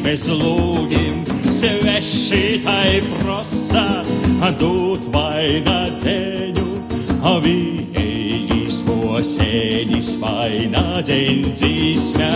Bez 0.05 0.27
lūgiem, 0.29 1.25
sveši 1.51 2.61
tai 2.63 3.01
prosa, 3.17 4.05
dot 4.59 4.99
vainadeņu, 5.13 6.65
viņai 7.43 8.13
mosēnis 8.87 10.09
vainadeņdzīsmē, 10.21 12.31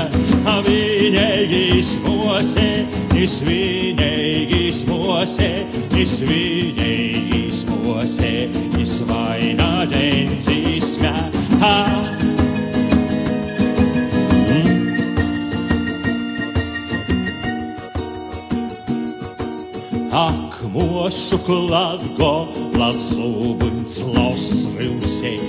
viņai 0.68 1.82
mosēnis, 2.06 3.34
viņai 3.48 4.20
mosēnis, 4.90 6.14
viņai 6.30 6.98
mosēnis 7.84 8.94
vainadeņdzīsmē. 9.12 11.16
Ak, 20.80 20.86
mūsu 20.88 21.38
kladgo, 21.44 22.48
lazubins 22.80 24.00
lausvilsei. 24.16 25.40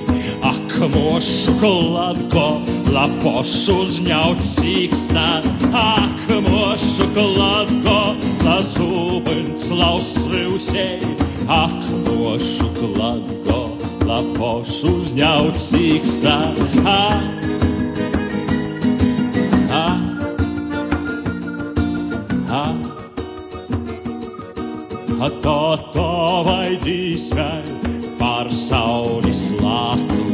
Ak, 0.42 0.74
mūsu 0.90 1.54
kladgo, 1.60 2.58
la 2.90 3.06
pošu 3.22 3.76
uzņaut 3.84 4.42
sīkstā. 4.42 5.38
Ak, 5.70 6.34
mūsu 6.48 7.06
kladgo, 7.14 8.00
lazubins 8.42 9.70
lausvilsei. 9.70 10.98
Ak, 11.46 11.78
mūsu 12.08 12.66
kladgo, 12.80 13.68
la 14.10 14.24
pošu 14.34 14.96
uzņaut 14.98 15.54
sīkstā. 15.54 16.40
Ak, 25.20 25.34
Toto 25.44 26.40
vai 26.48 26.80
dzīsmē 26.80 27.52
par 28.16 28.48
sauli 28.48 29.28
slātu, 29.28 30.24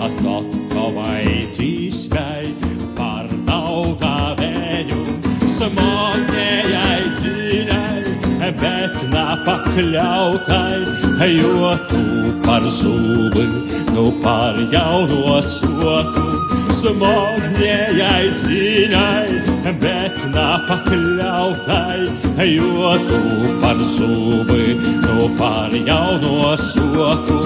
Toto 0.00 0.84
vai 0.96 1.44
dzīsmē 1.52 2.48
par 2.96 3.28
daugā 3.44 4.32
vēju, 4.40 4.96
smogējai 5.44 7.04
dzīnai, 7.20 8.16
bet 8.64 8.96
nepakļautai, 9.12 10.88
jo 11.36 11.76
tu 11.92 12.02
par 12.40 12.64
zubi, 12.80 13.44
nu 13.92 14.08
par 14.24 14.56
jauno 14.72 15.36
soku, 15.44 16.39
smogējai 16.80 18.28
dzīnai, 18.40 19.28
bet 19.82 20.20
nepakļautai, 20.32 22.00
jo 22.48 22.94
tu 23.08 23.22
par 23.60 23.82
zubi, 23.96 24.78
tu 25.04 25.28
par 25.40 25.76
jauno 25.76 26.54
soku. 26.56 27.40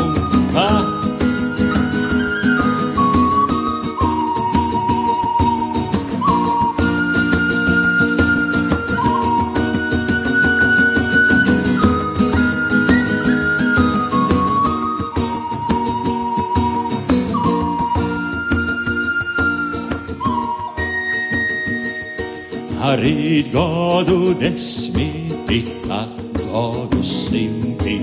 Gadu 23.54 24.34
desmiti, 24.34 25.60
tad 25.86 26.18
gadu 26.34 27.02
simti, 27.06 27.94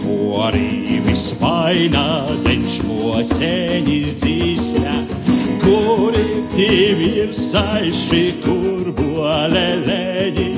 porī 0.00 1.00
visvainā 1.04 2.04
ceļš 2.44 2.78
moseņas 2.88 4.14
dzīsmē, 4.22 4.94
kuri 5.64 6.24
divi 6.54 7.10
ir 7.26 7.34
saiši, 7.36 8.22
kur 8.46 8.88
boleleņi, 8.96 10.48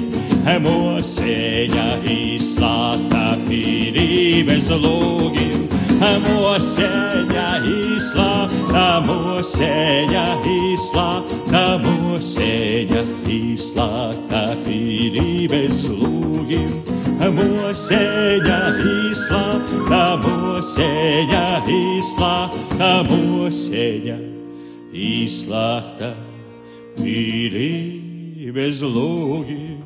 moseņa 0.62 1.88
izslāta 2.14 3.34
pirības 3.48 4.70
lūgim, 4.86 5.66
moseņa 6.28 7.48
izslāta, 7.66 7.66
moseņa 7.66 7.66
izslāta, 7.66 8.86
moseņa 9.10 10.26
izslāta 10.54 11.66
pirības 14.63 15.81
lūgim, 15.99 16.71
moseņa 17.35 18.59
izslāta, 18.91 19.99
moseņa 20.23 21.43
izslāta, 21.67 22.91
moseņa 23.09 24.15
izslāta 24.95 26.13
pirības 27.01 28.79
lūgim. 28.79 29.83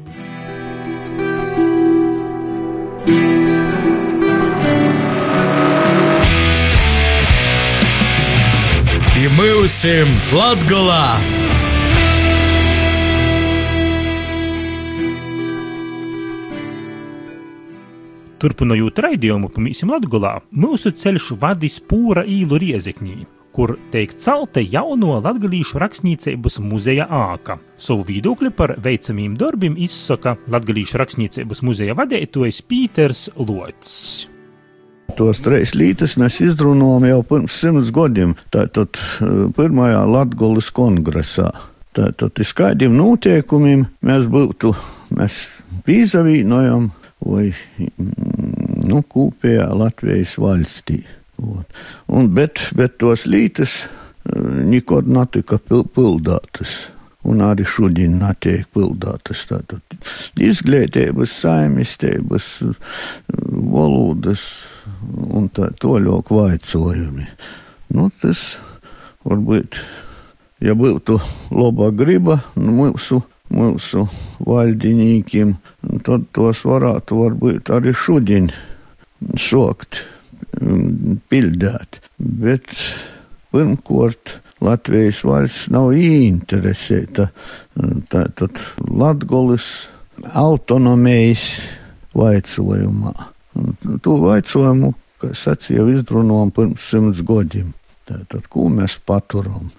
І 9.19 9.27
ми 9.35 9.51
усім 9.65 10.07
Latgolā! 10.31 11.42
Turpinot 18.42 18.98
raidījumu 18.98 19.48
pa 19.54 19.62
Mīsim 19.62 19.92
Latgolā, 19.94 20.40
mūsu 20.50 20.92
ceļš 20.96 21.30
vadīs 21.40 21.78
pūra 21.88 22.24
īlu 22.26 22.58
riezekņī, 22.60 23.16
kur 23.54 23.76
teikt 23.92 24.18
celta 24.24 24.60
jauno 24.60 25.20
latgalīšu 25.22 25.78
rakstniecības 25.80 26.58
muzeja 26.64 27.06
āka. 27.06 27.60
Savu 27.78 28.04
viedokli 28.08 28.50
par 28.50 28.74
veicamiem 28.82 29.36
darbiem 29.38 29.78
izsaka 29.78 30.34
latgalīšu 30.50 31.00
rakstniecības 31.00 31.62
muzeja 31.64 31.94
vadītājs 31.98 32.62
Pīters 32.66 33.28
Lots. 33.38 33.94
Tos 35.14 35.38
trīs 35.44 35.76
lītas 35.78 36.16
mēs 36.18 36.40
izrunājām 36.42 37.06
jau 37.06 37.20
pirms 37.28 37.60
simts 37.60 37.92
gadiem, 37.94 38.34
tātad 38.50 38.98
pirmajā 39.54 40.02
Latvijas 40.10 40.72
kongresā. 40.74 41.52
Tātad 41.94 42.40
uz 42.42 42.50
kādiem 42.58 42.96
noteikumiem 42.98 43.86
mēs 44.02 44.26
būtu, 44.26 44.72
mēs 45.14 45.44
vīzavīnojam 45.86 46.90
vai 47.22 47.50
nu, 47.98 49.02
kopējā 49.02 49.68
Latvijas 49.76 50.38
valstī. 50.40 51.02
Un, 51.38 52.28
bet, 52.34 52.60
bet 52.78 52.98
tos 53.02 53.26
lītas 53.26 53.84
nekad 54.64 55.08
netika 55.10 55.58
pildātas. 55.68 56.74
Un 57.24 57.40
arī 57.40 57.64
šodien 57.64 58.18
netiek 58.20 58.66
pildātas 58.76 59.46
izglītības, 60.44 61.38
saimistības, 61.40 62.48
valodas 63.48 64.42
un 65.32 65.48
tā 65.48 65.70
toļok 65.80 66.32
vaicojumi. 66.36 67.24
Nu, 67.96 68.10
tas 68.20 68.42
varbūt, 69.24 69.78
ja 70.60 70.76
būtu 70.76 71.16
laba 71.56 71.88
griba 71.96 72.42
nu, 72.60 72.76
mūsu, 72.76 73.22
mūsu 73.54 74.06
valdinīkiem, 74.44 75.54
tad 76.06 76.28
tos 76.36 76.64
varētu 76.66 77.20
varbūt 77.22 77.70
arī 77.74 77.94
šodien 77.96 78.50
sokt, 79.40 80.02
pildēt. 81.30 82.00
Bet 82.18 82.70
pirmkārt, 83.54 84.38
Latvijas 84.64 85.20
valsts 85.26 85.68
nav 85.74 85.92
ieinteresēta 85.98 87.28
tātad 88.12 88.60
Latgolas 88.88 89.66
autonomijas 90.32 91.58
vaicojumā. 92.16 93.14
To 94.02 94.16
vaicojumu, 94.22 94.94
kā 95.20 95.32
sacīja, 95.36 95.84
izrunājām 95.94 96.54
pirms 96.54 96.88
simts 96.90 97.22
gadiem. 97.26 97.74
Tātad, 98.08 98.48
ko 98.52 98.68
mēs 98.72 98.96
paturam? 99.06 99.70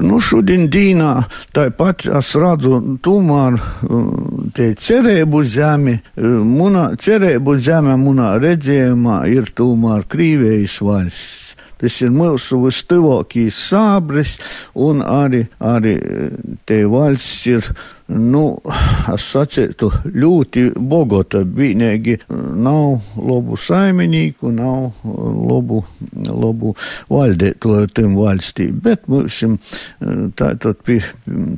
Nu, 0.00 0.18
šodien 0.24 0.70
dīnā 0.72 1.10
tāpat 1.52 2.06
es 2.18 2.32
redzu, 2.40 2.78
tomēr 3.04 3.58
te 4.56 4.70
cerību 4.80 5.42
zemi, 5.44 5.98
munā, 6.16 6.86
cerību 6.96 7.56
zeme 7.60 7.98
munā 8.00 8.32
redzējumā 8.40 9.22
ir 9.32 9.52
tomēr 9.56 10.06
Krīvijas 10.08 10.80
valsts. 10.80 11.51
Tas 11.82 11.96
ir 11.98 12.12
mūsu 12.14 12.60
vistuvākais 12.62 13.56
sābris, 13.58 14.36
un 14.78 15.00
arī, 15.02 15.40
arī 15.58 15.96
te 16.68 16.76
valsts 16.86 17.40
ir, 17.50 17.66
nu, 18.06 18.44
es 19.10 19.24
sacītu, 19.32 19.88
ļoti 20.06 20.68
bogota. 20.78 21.42
Vienīgi 21.42 22.20
nav 22.30 23.02
labu 23.18 23.58
saimnieku, 23.58 24.52
nav 24.54 25.02
labu, 25.02 25.82
labu 26.30 26.76
valdētoju 27.10 27.90
tam 27.98 28.14
valstī, 28.20 28.70
bet 28.70 29.10
mums 29.10 29.42
tātad 30.38 30.86
pie, 30.86 31.02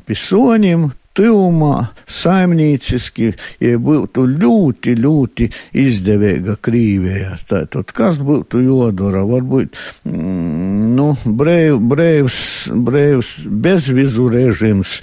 pie 0.09 0.21
soņiem 0.25 0.89
tuvumā, 1.15 1.91
saimnieciski, 2.11 3.31
ja 3.63 3.79
būtu 3.83 4.27
ļoti, 4.35 4.97
ļoti 5.01 5.49
izdevīga 5.85 6.57
Krīvijā. 6.65 7.39
Tātad, 7.51 7.95
kas 7.95 8.19
būtu 8.25 8.63
jodara? 8.65 9.25
Varbūt, 9.29 9.79
mm, 10.09 10.91
nu, 10.99 11.09
brēv, 11.25 11.79
brēvs, 11.93 12.41
brēvs 12.75 13.33
bezvizu 13.47 14.29
režims, 14.35 14.99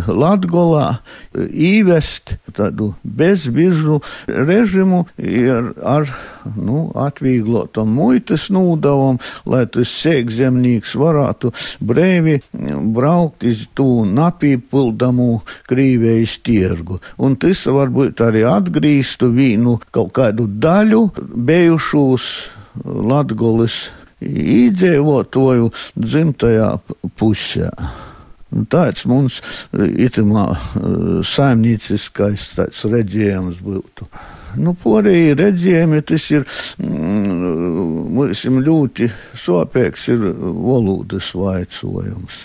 Latgolā 0.08 0.98
īvest 1.34 2.36
tādu 2.54 2.92
bezbiržu 3.02 4.00
režimu 4.28 5.04
ar, 5.50 5.70
ar 5.82 6.12
nu, 6.54 6.86
atvieglotam 6.94 7.90
muitas 7.96 8.46
nūdavam, 8.54 9.18
lai 9.48 9.64
tas 9.66 9.90
seikzemnieks 10.04 10.94
varētu 11.00 11.50
brēvi 11.84 12.38
braukt 12.94 13.46
iz 13.48 13.64
tū 13.74 14.04
napīpildamu 14.06 15.40
Krīvijas 15.70 16.38
tirgu. 16.44 17.00
Un 17.18 17.38
tas 17.40 17.64
varbūt 17.66 18.22
arī 18.24 18.44
atgrīstu 18.48 19.32
vīnu 19.34 19.78
kaut 19.94 20.14
kādu 20.20 20.46
daļu 20.46 21.08
bijušos 21.34 22.30
Latgolis 22.84 23.84
iedzīvotāju 24.22 25.70
dzimtajā 25.98 26.70
pusē. 27.18 27.70
Tāds 28.70 29.02
mums 29.10 29.40
itamā 29.74 30.46
saimnieciskais 31.26 32.52
redzējums 32.86 33.58
būtu. 33.64 34.06
Nu, 34.62 34.76
porēji 34.78 35.34
redzējumi, 35.40 36.02
tas 36.06 36.28
ir 36.30 36.44
mm, 36.78 37.33
mums 38.14 38.44
ļoti 38.44 39.08
sopīgs, 39.38 40.06
ir 40.12 40.24
valodas 40.38 41.32
vaicojums. 41.36 42.44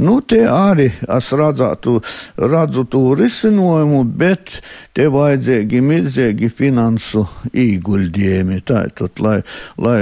Nu, 0.00 0.20
te 0.22 0.44
arī 0.46 0.86
es 1.10 1.30
redzētu, 1.34 1.96
redzu 2.38 2.84
to 2.92 3.02
risinājumu, 3.18 4.04
bet 4.06 4.60
te 4.94 5.08
vajadzīgi 5.10 5.80
milzīgi 5.82 6.50
finansu 6.54 7.24
ieguldījumi. 7.50 8.60
Tātad, 8.70 9.18
lai, 9.18 9.40
lai 9.82 9.98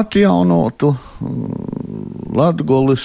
atjaunotu 0.00 0.94
Latgolis, 2.32 3.04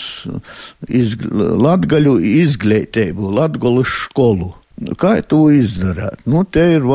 izg, 0.88 1.26
latgaļu 1.68 2.18
izglītību, 2.42 3.34
Latgolis 3.38 3.94
skolu. 4.08 4.56
Nu, 4.78 4.94
kā 5.00 5.16
to 5.26 5.48
izdarīt? 5.54 6.22
Nu, 6.30 6.44
te 6.46 6.64
ir 6.76 6.86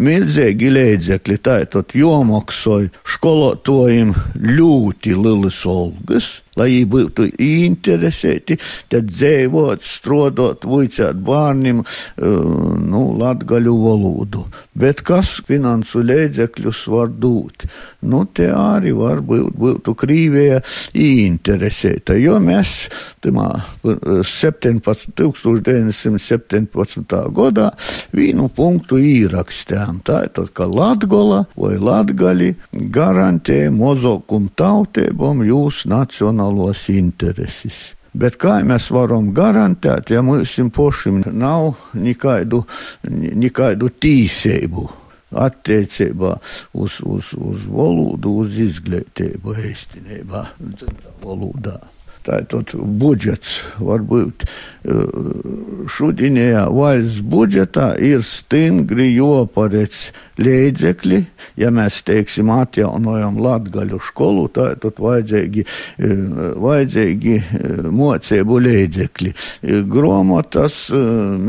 milzīgi 0.00 0.70
līdzekļi. 0.72 1.38
Tā 1.44 1.58
ir 1.64 1.68
tad 1.74 1.92
jomaksāja 1.96 2.88
skolotājiem 3.16 4.14
ļoti 4.56 5.16
lielas 5.18 5.60
algas 5.68 6.30
lai 6.58 6.84
būtu 6.88 7.28
interesēti, 7.40 8.56
tad 8.90 9.10
dzīvot, 9.10 9.84
strādāt, 9.86 10.66
vicēt 10.66 11.20
bērniem 11.26 11.82
nu, 12.90 13.02
latgaļu 13.20 13.74
valodu. 13.84 14.46
Bet 14.80 15.02
kas 15.06 15.36
finansu 15.46 16.02
līdzekļus 16.06 16.80
var 16.90 17.10
dot? 17.12 17.66
Nu, 18.00 18.24
te 18.24 18.48
arī 18.54 18.92
var 18.96 19.20
būt, 19.24 19.52
būtu 19.60 19.94
Krīvija 20.00 20.60
interesēta, 20.96 22.16
jo 22.18 22.38
mēs 22.42 22.88
tamā 23.22 23.48
17, 23.84 25.12
1917. 25.20 27.16
gadā 27.36 27.68
vienu 28.16 28.48
punktu 28.48 28.98
īrakstējām. 28.98 30.00
Tā 30.06 30.24
ir 30.26 30.32
tad, 30.38 30.48
ka 30.56 30.64
Latgola 30.70 31.44
vai 31.60 31.76
Latgali 31.76 32.54
garantē 32.72 33.70
mozokumu 33.74 34.48
tautībām 34.56 35.44
jūs 35.46 35.84
nacionālu 35.90 36.39
nacionālos 36.40 36.88
intereses. 36.88 37.94
Bet 38.12 38.38
kā 38.40 38.60
mēs 38.66 38.90
varam 38.90 39.32
garantēt, 39.32 40.10
ja 40.10 40.22
mums 40.22 40.56
pašiem 40.74 41.22
nav 41.32 41.76
nekādu, 41.94 42.64
nekādu 43.06 43.88
tīsību 43.88 44.88
attiecībā 45.30 46.40
uz, 46.74 46.98
uz, 47.06 47.30
uz 47.38 47.62
valodu, 47.70 48.40
uz 48.42 48.58
izglītību 48.58 49.54
īstenībā, 49.54 50.44
valodā. 51.22 51.78
Tātad 52.26 52.74
budžets 53.00 53.62
varbūt 53.78 54.42
šodienajā 55.88 56.66
valsts 56.68 57.22
budžetā 57.22 57.94
ir 57.96 58.26
stingri 58.26 59.14
joparedz 59.14 60.10
līdzekļi. 60.40 61.20
Ja 61.60 61.70
mēs 61.74 62.00
teiksim 62.06 62.50
atjaunojam 62.54 63.38
latgaļu 63.42 64.00
skolu, 64.04 64.46
tad 64.54 64.84
vajadzīgi, 64.84 65.64
vajadzīgi 66.60 67.36
mocību 67.94 68.60
līdzekļi. 68.66 69.34
Gromotas, 69.90 70.82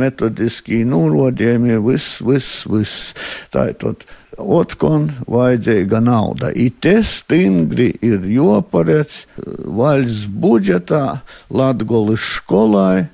metodiski 0.02 0.84
norodījumi, 0.88 1.78
viss, 1.86 2.20
viss, 2.26 2.66
viss. 2.72 3.14
Tātad 3.54 4.08
Otkon 4.42 5.10
vajadzīga 5.30 6.00
nauda. 6.02 6.54
Ite 6.56 7.02
stingri 7.06 7.92
ir 8.02 8.24
joparēc 8.32 9.20
valsts 9.68 10.26
budžetā 10.32 11.04
Latgolis 11.52 12.38
skolai 12.40 13.10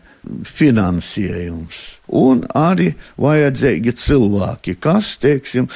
finansējums 0.45 1.96
un 2.07 2.43
arī 2.55 2.91
vajadzīgi 3.19 3.93
cilvēki, 3.97 4.77
kas, 4.83 5.13
teiksim, 5.21 5.67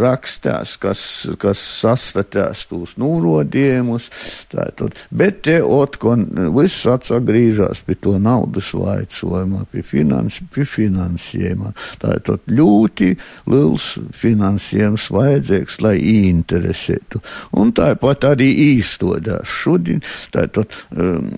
rakstās, 0.00 0.76
kas, 0.80 1.02
kas 1.40 1.62
sastatās 1.80 2.66
tos 2.70 2.96
norodījumus. 3.00 4.10
Tātad, 4.52 4.96
bet 5.10 5.42
te 5.46 5.60
otkon 5.64 6.26
viss 6.56 6.86
atsagrīžās 6.90 7.84
pie 7.86 7.96
to 8.00 8.16
naudas 8.22 8.72
vaicojuma, 8.76 9.64
pie, 9.72 9.84
finans, 9.86 10.40
pie 10.54 10.66
finansējuma. 10.68 11.72
Tātad 12.02 12.44
ļoti 12.50 13.12
liels 13.50 13.92
finansējums 14.16 15.08
vajadzīgs, 15.14 15.80
lai 15.84 15.96
interesētu. 16.30 17.22
Un 17.60 17.72
tāpat 17.76 18.28
arī 18.32 18.50
īstodās 18.76 19.48
šodien, 19.60 20.02
tātad 20.34 20.70
um, 20.92 21.30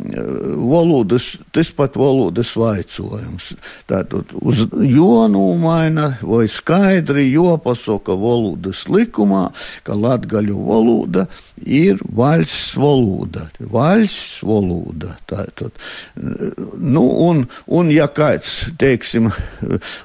valodas, 0.69 1.33
tas 1.55 1.73
pat 1.77 1.97
valodas 2.01 2.55
vaicojums 2.59 3.52
tātad 3.91 4.33
uz 4.41 4.65
jonūmaina 4.73 6.09
vai 6.23 6.45
skaidri 6.51 7.29
jopasaka 7.33 8.17
valodas 8.19 8.85
likumā, 8.91 9.49
ka 9.87 9.97
latgaļu 9.99 10.59
valoda 10.67 11.27
ir 11.63 12.01
valsts 12.17 12.77
valoda. 12.81 13.49
Valsts 13.73 14.43
valoda. 14.47 15.17
Tātad, 15.31 15.77
nu, 16.17 17.05
un, 17.29 17.47
un 17.67 17.93
ja 17.93 18.09
kāds, 18.13 18.73
teiksim, 18.81 19.31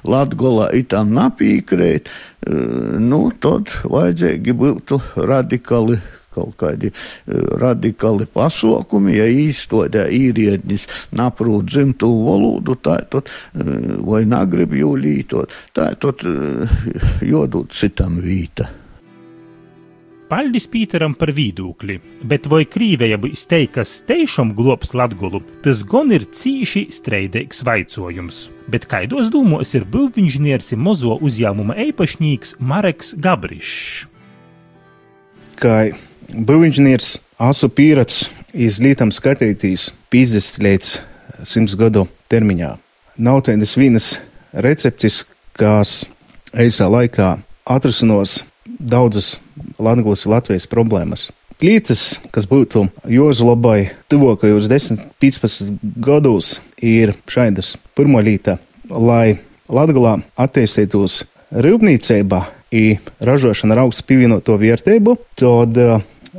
Latgolā 0.08 0.70
itam 0.78 1.12
napīkrēt, 1.16 2.08
nu, 2.48 3.20
tad 3.42 3.72
vajadzīgi 3.84 4.54
būtu 4.56 5.00
radikāli 5.28 5.98
kaut 6.38 6.56
kādi 6.62 6.94
radikāli 7.60 8.30
pasākumi, 8.32 9.18
ja 9.18 9.28
īstenībā 9.28 10.08
īriednis 10.14 10.88
naprot 11.12 11.68
dzimto 11.68 12.08
valodu, 12.24 12.78
tā 12.80 13.00
tad 13.10 13.30
vai 14.06 14.24
negrib 14.28 14.78
jau 14.78 14.94
lītot, 14.98 15.52
tā 15.76 15.90
tad 16.00 16.22
jodot 17.26 17.74
citam 17.74 18.22
vīta. 18.22 18.70
Paldies 20.28 20.66
Pīteram 20.68 21.14
par 21.16 21.30
viedokli, 21.32 21.94
bet 22.28 22.44
vai 22.52 22.66
Krīveja 22.68 23.16
būs 23.16 23.46
teikas 23.48 23.94
teišam 24.04 24.50
globs 24.52 24.92
Latgulu, 24.92 25.40
tas 25.64 25.80
gan 25.88 26.12
ir 26.12 26.26
cīši 26.28 26.82
streidīgs 26.92 27.62
vaicojums. 27.64 28.42
Bet 28.68 28.84
kaidos 28.90 29.30
dūmos 29.32 29.72
ir 29.78 29.88
būvinžniers 29.88 30.74
un 30.76 30.84
mozo 30.84 31.16
uzņēmuma 31.24 31.78
eipašnīgs 31.86 32.58
Mareks 32.60 33.14
Gabrišs. 33.16 34.04
Kā 35.64 35.88
būvinžniers 36.28 37.16
asu 37.40 37.68
pieredz 37.72 38.28
izglītam 38.52 39.12
skatītīs 39.14 39.90
50 40.12 40.62
līdz 40.64 40.92
100 41.42 41.78
gadu 41.78 42.06
termiņā. 42.32 42.74
Nav 43.18 43.42
tādas 43.46 43.74
vienas 43.78 44.16
receptes, 44.52 45.24
kas 45.58 46.04
eisā 46.52 46.88
laikā 46.90 47.38
atrasinās 47.68 48.42
daudzas 48.78 49.38
Latvijas, 49.78 50.26
Latvijas 50.26 50.68
problēmas. 50.70 51.28
Lietas, 51.58 52.20
kas 52.30 52.46
būtu 52.46 52.84
jāuzlabo 53.10 53.74
tuvākajos 54.12 54.68
10, 54.70 55.00
15 55.18 55.80
gados, 55.98 56.58
ir 56.78 57.16
šādas. 57.26 57.74
Pirmā 57.98 58.22
lieta, 58.22 58.60
lai 58.88 59.40
Latvijā 59.66 60.20
attīstītos 60.38 61.24
rūpniecība, 61.50 62.44
ir 62.70 63.02
ražošana 63.24 63.74
ar 63.74 63.84
augstu 63.86 64.06
pievienoto 64.08 64.56
vērtību, 64.60 65.16
tad 65.38 65.78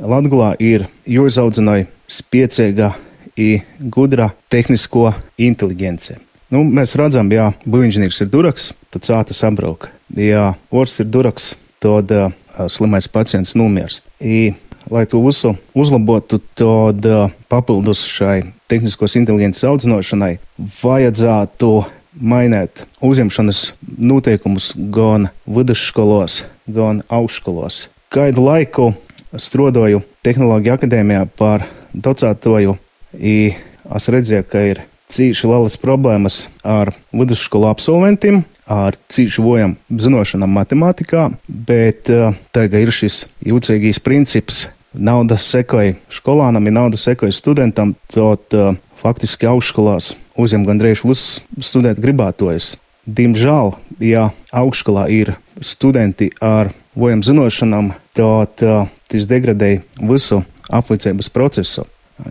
Latvijā 0.00 0.54
ir 0.64 0.86
jāizaudzina 1.04 1.82
spēcīga 2.08 2.94
un 3.40 3.88
gudra 3.92 4.30
tehnisko 4.52 5.10
inteliģence. 5.40 6.16
Nu, 6.50 6.64
mēs 6.66 6.96
redzam, 6.98 7.30
ja 7.30 7.52
būvniecības 7.62 8.24
ir 8.24 8.30
duraks, 8.32 8.70
tad 8.90 9.06
sāta 9.06 9.36
sabrauka. 9.36 9.92
Ja 10.16 10.54
ors 10.72 10.96
ir 11.00 11.06
duraks, 11.12 11.52
tad 11.80 12.10
uh, 12.10 12.32
slimais 12.68 13.06
pacients 13.08 13.54
nomirst. 13.54 14.08
I, 14.18 14.56
lai 14.90 15.04
to 15.06 15.20
visu 15.22 15.54
uzlabotu, 15.78 16.40
tad 16.58 17.06
uh, 17.06 17.30
papildus 17.52 18.02
šai 18.08 18.42
tehniskos 18.72 19.14
inteliģences 19.20 19.68
audzināšanai 19.70 20.32
vajadzētu 20.80 21.70
mainīt 22.18 22.82
uzņemšanas 23.06 23.62
noteikumus 24.02 24.72
gan 24.90 25.30
vidusskolos, 25.46 26.42
gan 26.66 27.04
augšskolos. 27.12 27.86
Kādu 28.10 28.42
laiku 28.42 28.90
strādāju 29.38 30.02
Tehnoloģiju 30.26 30.76
akadēmijā 30.76 31.26
par 31.38 31.66
docētoju, 31.94 32.76
es 33.14 34.08
redzēju, 34.14 34.46
ka 34.50 34.64
ir 34.72 34.82
cīši 35.10 35.48
lielas 35.50 35.76
problēmas 35.80 36.44
ar 36.66 36.92
vidusskolu 37.12 37.68
absolventiem, 37.70 38.42
ar 38.70 38.98
cīši 39.10 39.42
vojam 39.42 39.74
zinošanām 39.90 40.52
matemātikā, 40.54 41.28
bet 41.48 42.10
uh, 42.12 42.36
tagad 42.54 42.86
ir 42.86 42.94
šis 42.94 43.24
jūtīgais 43.46 44.02
princips. 44.02 44.68
Nauda 44.90 45.36
sekoja 45.38 45.94
skolānam, 46.10 46.66
ja 46.66 46.74
nauda 46.74 46.98
sekoja 46.98 47.34
studentam, 47.34 47.94
tad 48.10 48.58
uh, 48.58 48.74
faktiski 48.98 49.46
augšskolās 49.50 50.14
uzņem 50.40 50.66
gandrīz 50.66 51.04
visus 51.06 51.42
studentu 51.62 52.02
gribētojus. 52.02 52.74
Diemžēl, 53.10 53.72
ja 54.04 54.28
augšskolā 54.54 55.08
ir 55.10 55.34
studenti 55.64 56.30
ar 56.44 56.70
vojam 56.94 57.24
zinošanām, 57.26 57.94
tad 58.14 58.62
uh, 58.62 58.86
tas 59.10 59.26
degradē 59.30 59.80
visu 59.98 60.42
aplicības 60.70 61.30
procesu. 61.34 61.86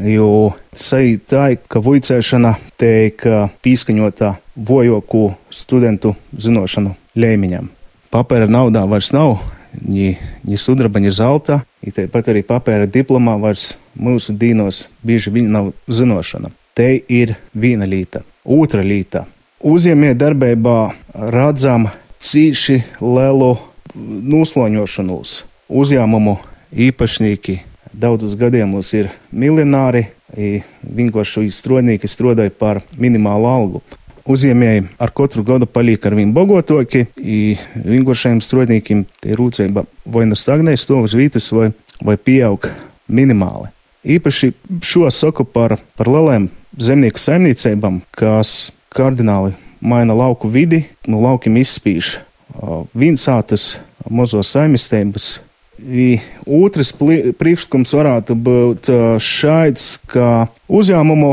Jo 0.05 0.53
tā, 1.27 1.45
ka 1.67 1.81
vuicēšana 1.81 2.53
tiek 2.77 3.23
pīskaņota 3.65 4.35
vojoku 4.55 5.31
studentu 5.49 6.13
zinošanu 6.37 6.93
lēmiņam. 7.17 7.71
Papēra 8.13 8.49
naudā 8.49 8.85
vairs 8.89 9.11
nav, 9.13 9.39
ni, 9.81 10.17
ni 10.45 10.57
sudraba, 10.57 11.01
ni 11.01 11.11
zelta, 11.13 11.63
un 11.81 11.95
tāpat 11.95 12.31
arī 12.31 12.43
papēra 12.45 12.89
diplomā 12.89 13.37
vairs 13.41 13.73
mūsu 13.97 14.37
dīnos 14.37 14.85
bieži 15.05 15.33
vien 15.33 15.51
nav 15.53 15.73
zinošana. 15.89 16.53
Te 16.73 16.93
ir 17.09 17.35
viena 17.53 17.89
līta. 17.89 18.23
Otra 18.45 18.85
līta. 18.85 19.25
Uzņēmē 19.59 20.13
darbībā 20.15 20.93
redzam 21.35 21.89
cīši 22.23 22.77
lielu 23.03 23.49
nosloņošanos. 24.31 25.33
Uzņēmumu 25.67 26.37
īpašnieki 26.85 27.57
daudzus 27.91 28.37
gadījumus 28.39 28.93
ir 28.95 29.09
miljonāri, 29.35 30.05
vienkārši 30.31 31.51
strādnieki 31.51 32.07
strādāja 32.07 32.55
par 32.55 32.79
minimālu 32.95 33.51
algu. 33.51 33.83
Uzņēmēji 34.31 34.85
ar 34.95 35.11
katru 35.11 35.43
gadu 35.43 35.67
paliek 35.67 36.07
ar 36.07 36.15
vien 36.15 36.31
bogotāki, 36.31 37.09
vienkāršiem 37.19 38.39
strādniekiem 38.39 39.03
tie 39.19 39.35
rūcība 39.35 39.83
vai 40.07 40.23
nu 40.31 40.39
stagnē 40.39 40.79
stāv 40.79 41.03
uz 41.09 41.19
vietas, 41.19 41.51
vai, 41.51 41.73
vai 41.99 42.15
pieaug 42.15 42.71
minimāli. 43.11 43.73
Īpaši 44.07 44.53
šo 44.87 45.09
saku 45.11 45.43
par, 45.43 45.81
par 45.99 46.07
lieliem 46.07 46.47
zemnieku 46.79 47.19
saimniecībām, 47.19 48.05
kas 48.15 48.69
kardināli 48.95 49.55
maina 49.79 50.15
lauku 50.17 50.49
vidi, 50.51 50.83
no 51.07 51.21
laukiem 51.23 51.59
izspīž. 51.61 52.17
Viensātas 52.97 53.77
mazo 54.09 54.41
saimniecības 54.43 55.37
otrs 56.43 56.91
priekšlikums 57.39 57.93
varētu 57.95 58.35
būt 58.35 58.89
šāds, 59.23 59.85
ka 60.11 60.49
uzņēmumu 60.67 61.29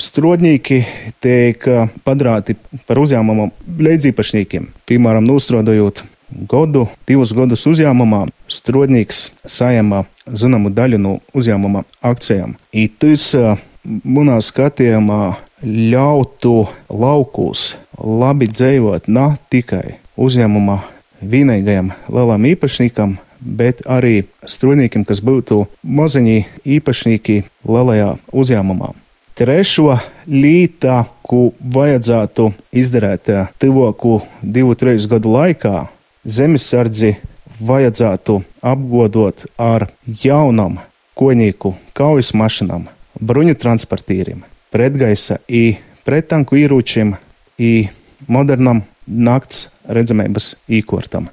strādnieki 0.00 0.78
tiek 1.20 1.66
padarīti 2.06 2.56
par 2.88 3.02
uzņēmumu 3.02 3.50
līdzīpašniekiem. 3.84 4.70
Piemēram, 4.88 5.26
nostrādājot 5.28 6.04
gadu, 6.48 6.86
divus 7.10 7.34
gadus 7.36 7.66
uzņēmumā, 7.68 8.22
strādnieks 8.48 9.26
saņem 9.44 9.92
zināmu 10.30 10.72
daļu 10.72 11.02
no 11.02 11.18
uzņēmuma 11.36 11.84
akcijām. 12.00 12.56
I 12.72 12.88
tas 12.88 13.34
manā 13.84 14.38
skatījumā 14.44 15.34
ļautu 15.64 16.54
laukos 16.88 17.74
labi 18.00 18.48
dzīvot 18.48 19.08
ne 19.12 19.26
tikai 19.52 19.98
uzņēmuma 20.20 20.78
vienīgajam 21.20 21.92
lielam 22.08 22.46
īpašniekam, 22.48 23.18
bet 23.40 23.82
arī 23.88 24.24
strādniekiem, 24.48 25.04
kas 25.04 25.20
būtu 25.24 25.66
maziņi 25.82 26.44
īpašnieki 26.64 27.42
lielajā 27.68 28.14
uzņēmumā. 28.32 28.92
Trešo 29.40 29.94
lītu, 30.28 30.98
ko 31.24 31.52
vajadzētu 31.60 32.50
izdarīt 32.76 33.30
tuvāku 33.62 34.18
divu, 34.42 34.74
trīs 34.76 35.06
gadu 35.08 35.32
laikā, 35.32 35.86
zemesardzi 36.24 37.14
vajadzētu 37.60 38.40
apgodot 38.60 39.46
ar 39.56 39.88
jaunam 40.24 40.80
koņīku 41.16 41.72
kaujas 41.96 42.32
mašīnām, 42.36 42.88
bruņu 43.20 43.56
transportīriem, 43.60 44.44
pretgaisa 44.70 45.36
i 45.48 45.76
prettanku 46.04 46.56
ieročiem 46.56 47.14
i 47.58 47.88
modernam 48.28 48.82
nakts 49.06 49.68
redzamības 49.88 50.54
īkortam. 50.70 51.28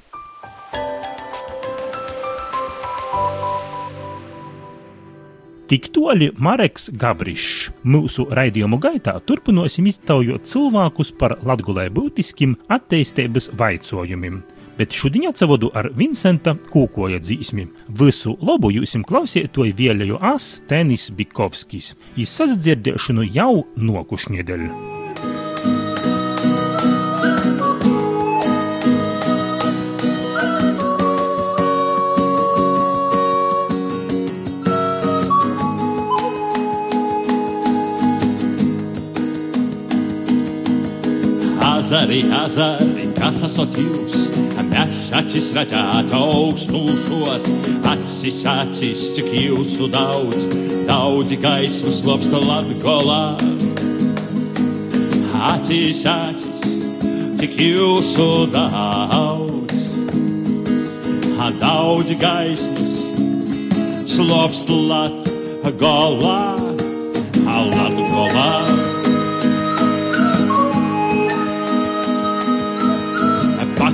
Tik 5.68 5.90
toļi 5.92 6.30
Mareks 6.40 6.88
Gabrišs. 6.96 7.66
Mūsu 7.84 8.24
raidījumu 8.32 8.78
gaitā 8.80 9.18
turpināsim 9.28 9.84
iztaujot 9.90 10.48
cilvēkus 10.48 11.12
par 11.20 11.34
latgulē 11.44 11.90
būtiskiem 11.92 12.54
attīstības 12.72 13.50
vaicojumiem. 13.60 14.40
Bet 14.78 14.94
šodien 14.94 15.26
atsavodu 15.26 15.72
ar 15.74 15.88
Vincenta 15.98 16.52
Kūkoja 16.54 17.18
dzīsmi. 17.18 17.64
Visu 17.98 18.36
labu 18.38 18.70
jūsim 18.70 19.02
klausietoju 19.02 19.74
vēlēju 19.74 20.20
as 20.22 20.60
Tenis 20.70 21.08
Bikovskis. 21.10 21.96
Izsadzirdēšanu 22.14 23.26
jau 23.34 23.64
nokušņiedeļu. 23.74 24.70
Azari, 41.78 42.22
azari, 42.44 43.08
kas 43.16 43.42
esat 43.48 43.74
jūs? 43.80 44.47
Mēs 44.78 45.08
acis 45.10 45.48
redzēt 45.56 46.12
augstūšos, 46.14 47.48
acis, 47.90 48.36
acis, 48.46 49.00
cik 49.16 49.26
jūsu 49.34 49.88
daudz, 49.90 50.46
daudzi 50.86 51.36
gaismu 51.42 51.90
slopsta 51.90 52.38
latgolā. 52.38 53.34
Acis, 55.50 56.04
acis, 56.06 56.78
cik 57.42 57.58
jūsu 57.58 58.28
daudz, 58.54 59.82
daudzi 61.58 62.16
gaismas 62.22 62.94
slopsta 64.14 64.78
latgolā. 64.94 66.67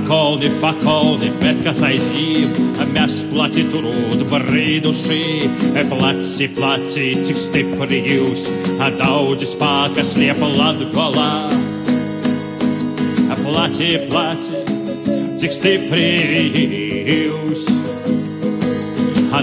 Pakolni, 0.04 0.50
pakolni, 0.60 1.30
bet 1.40 1.60
kas 1.64 1.80
aiz 1.82 2.04
jīm, 2.12 2.50
mēs 2.92 3.22
placi 3.30 3.64
turūt 3.72 4.24
brīduši, 4.28 5.48
placi, 5.88 6.48
placi, 6.56 7.06
cik 7.24 7.38
stipri 7.40 8.02
jūs, 8.04 8.44
daudzi 8.98 9.48
spākas 9.48 10.12
liepa 10.18 10.50
latgolā. 10.58 11.48
Placi, 13.44 13.90
placi, 14.10 14.60
cik 15.40 15.56
stipri 15.56 16.08
jūs, 17.14 17.64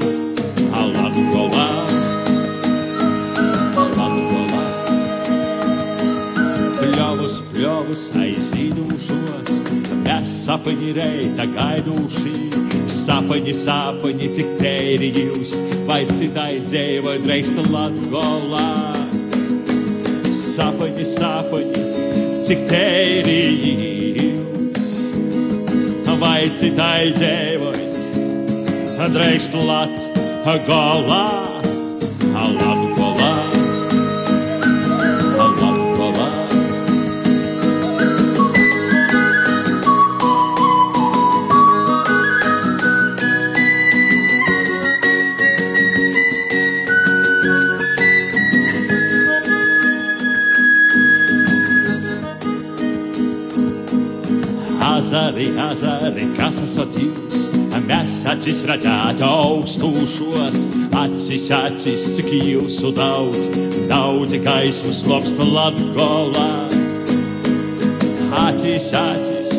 Pļovus 7.93 8.10
aizīdušos, 8.17 9.58
mēs 10.01 10.29
sapņi 10.47 10.93
reita 10.97 11.45
gaiduši, 11.45 12.32
sapņi, 12.89 13.53
sapņi, 13.53 14.29
cik 14.34 14.49
tēri 14.58 15.12
jūs, 15.13 15.53
vai 15.86 16.01
citai 16.10 16.63
dzēva 16.65 17.19
dreista 17.21 17.62
latgolā. 17.69 18.65
Sapņi, 20.34 21.06
sapņi, 21.06 21.84
cik 22.47 22.65
tēri 22.71 23.38
jūs, 24.23 24.95
vai 26.17 26.49
citai 26.58 27.13
dzēva 27.13 27.75
dreista 29.13 29.62
latgolā. 29.69 31.25
Latgolā. 32.34 32.82
Azari, 55.13 55.52
azari, 55.62 56.23
kas 56.34 56.56
esat 56.63 56.95
jūs? 56.97 57.52
Mēs 57.86 58.15
acis 58.32 58.63
redzēt 58.65 59.19
augstūšos, 59.21 60.63
acis, 60.97 61.45
acis, 61.54 62.06
cik 62.15 62.32
jūsu 62.34 62.89
daudz, 62.97 63.52
daudzi 63.91 64.39
gaismu 64.41 64.89
slopsta 64.89 65.45
latgolā. 65.45 66.49
Acis, 68.41 68.89
acis, 68.97 69.54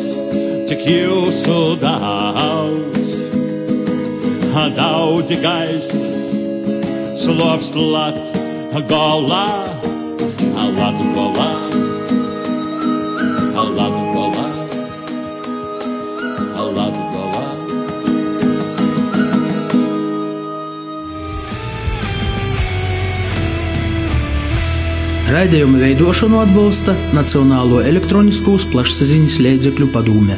cik 0.67 0.83
jūsu 0.91 1.59
daudz, 1.79 3.13
daudzi 4.75 5.39
gaismas 5.39 6.19
slopsta 7.23 7.87
latgolā, 7.95 9.45
latgolā. 10.81 11.64
Raidījuma 25.35 25.81
veidošanu 25.81 26.37
atbalsta 26.39 26.93
Nacionālo 27.11 27.81
elektroniskos 27.83 28.69
plašsaziņas 28.71 29.41
līdzekļu 29.43 29.91
padome. 29.91 30.37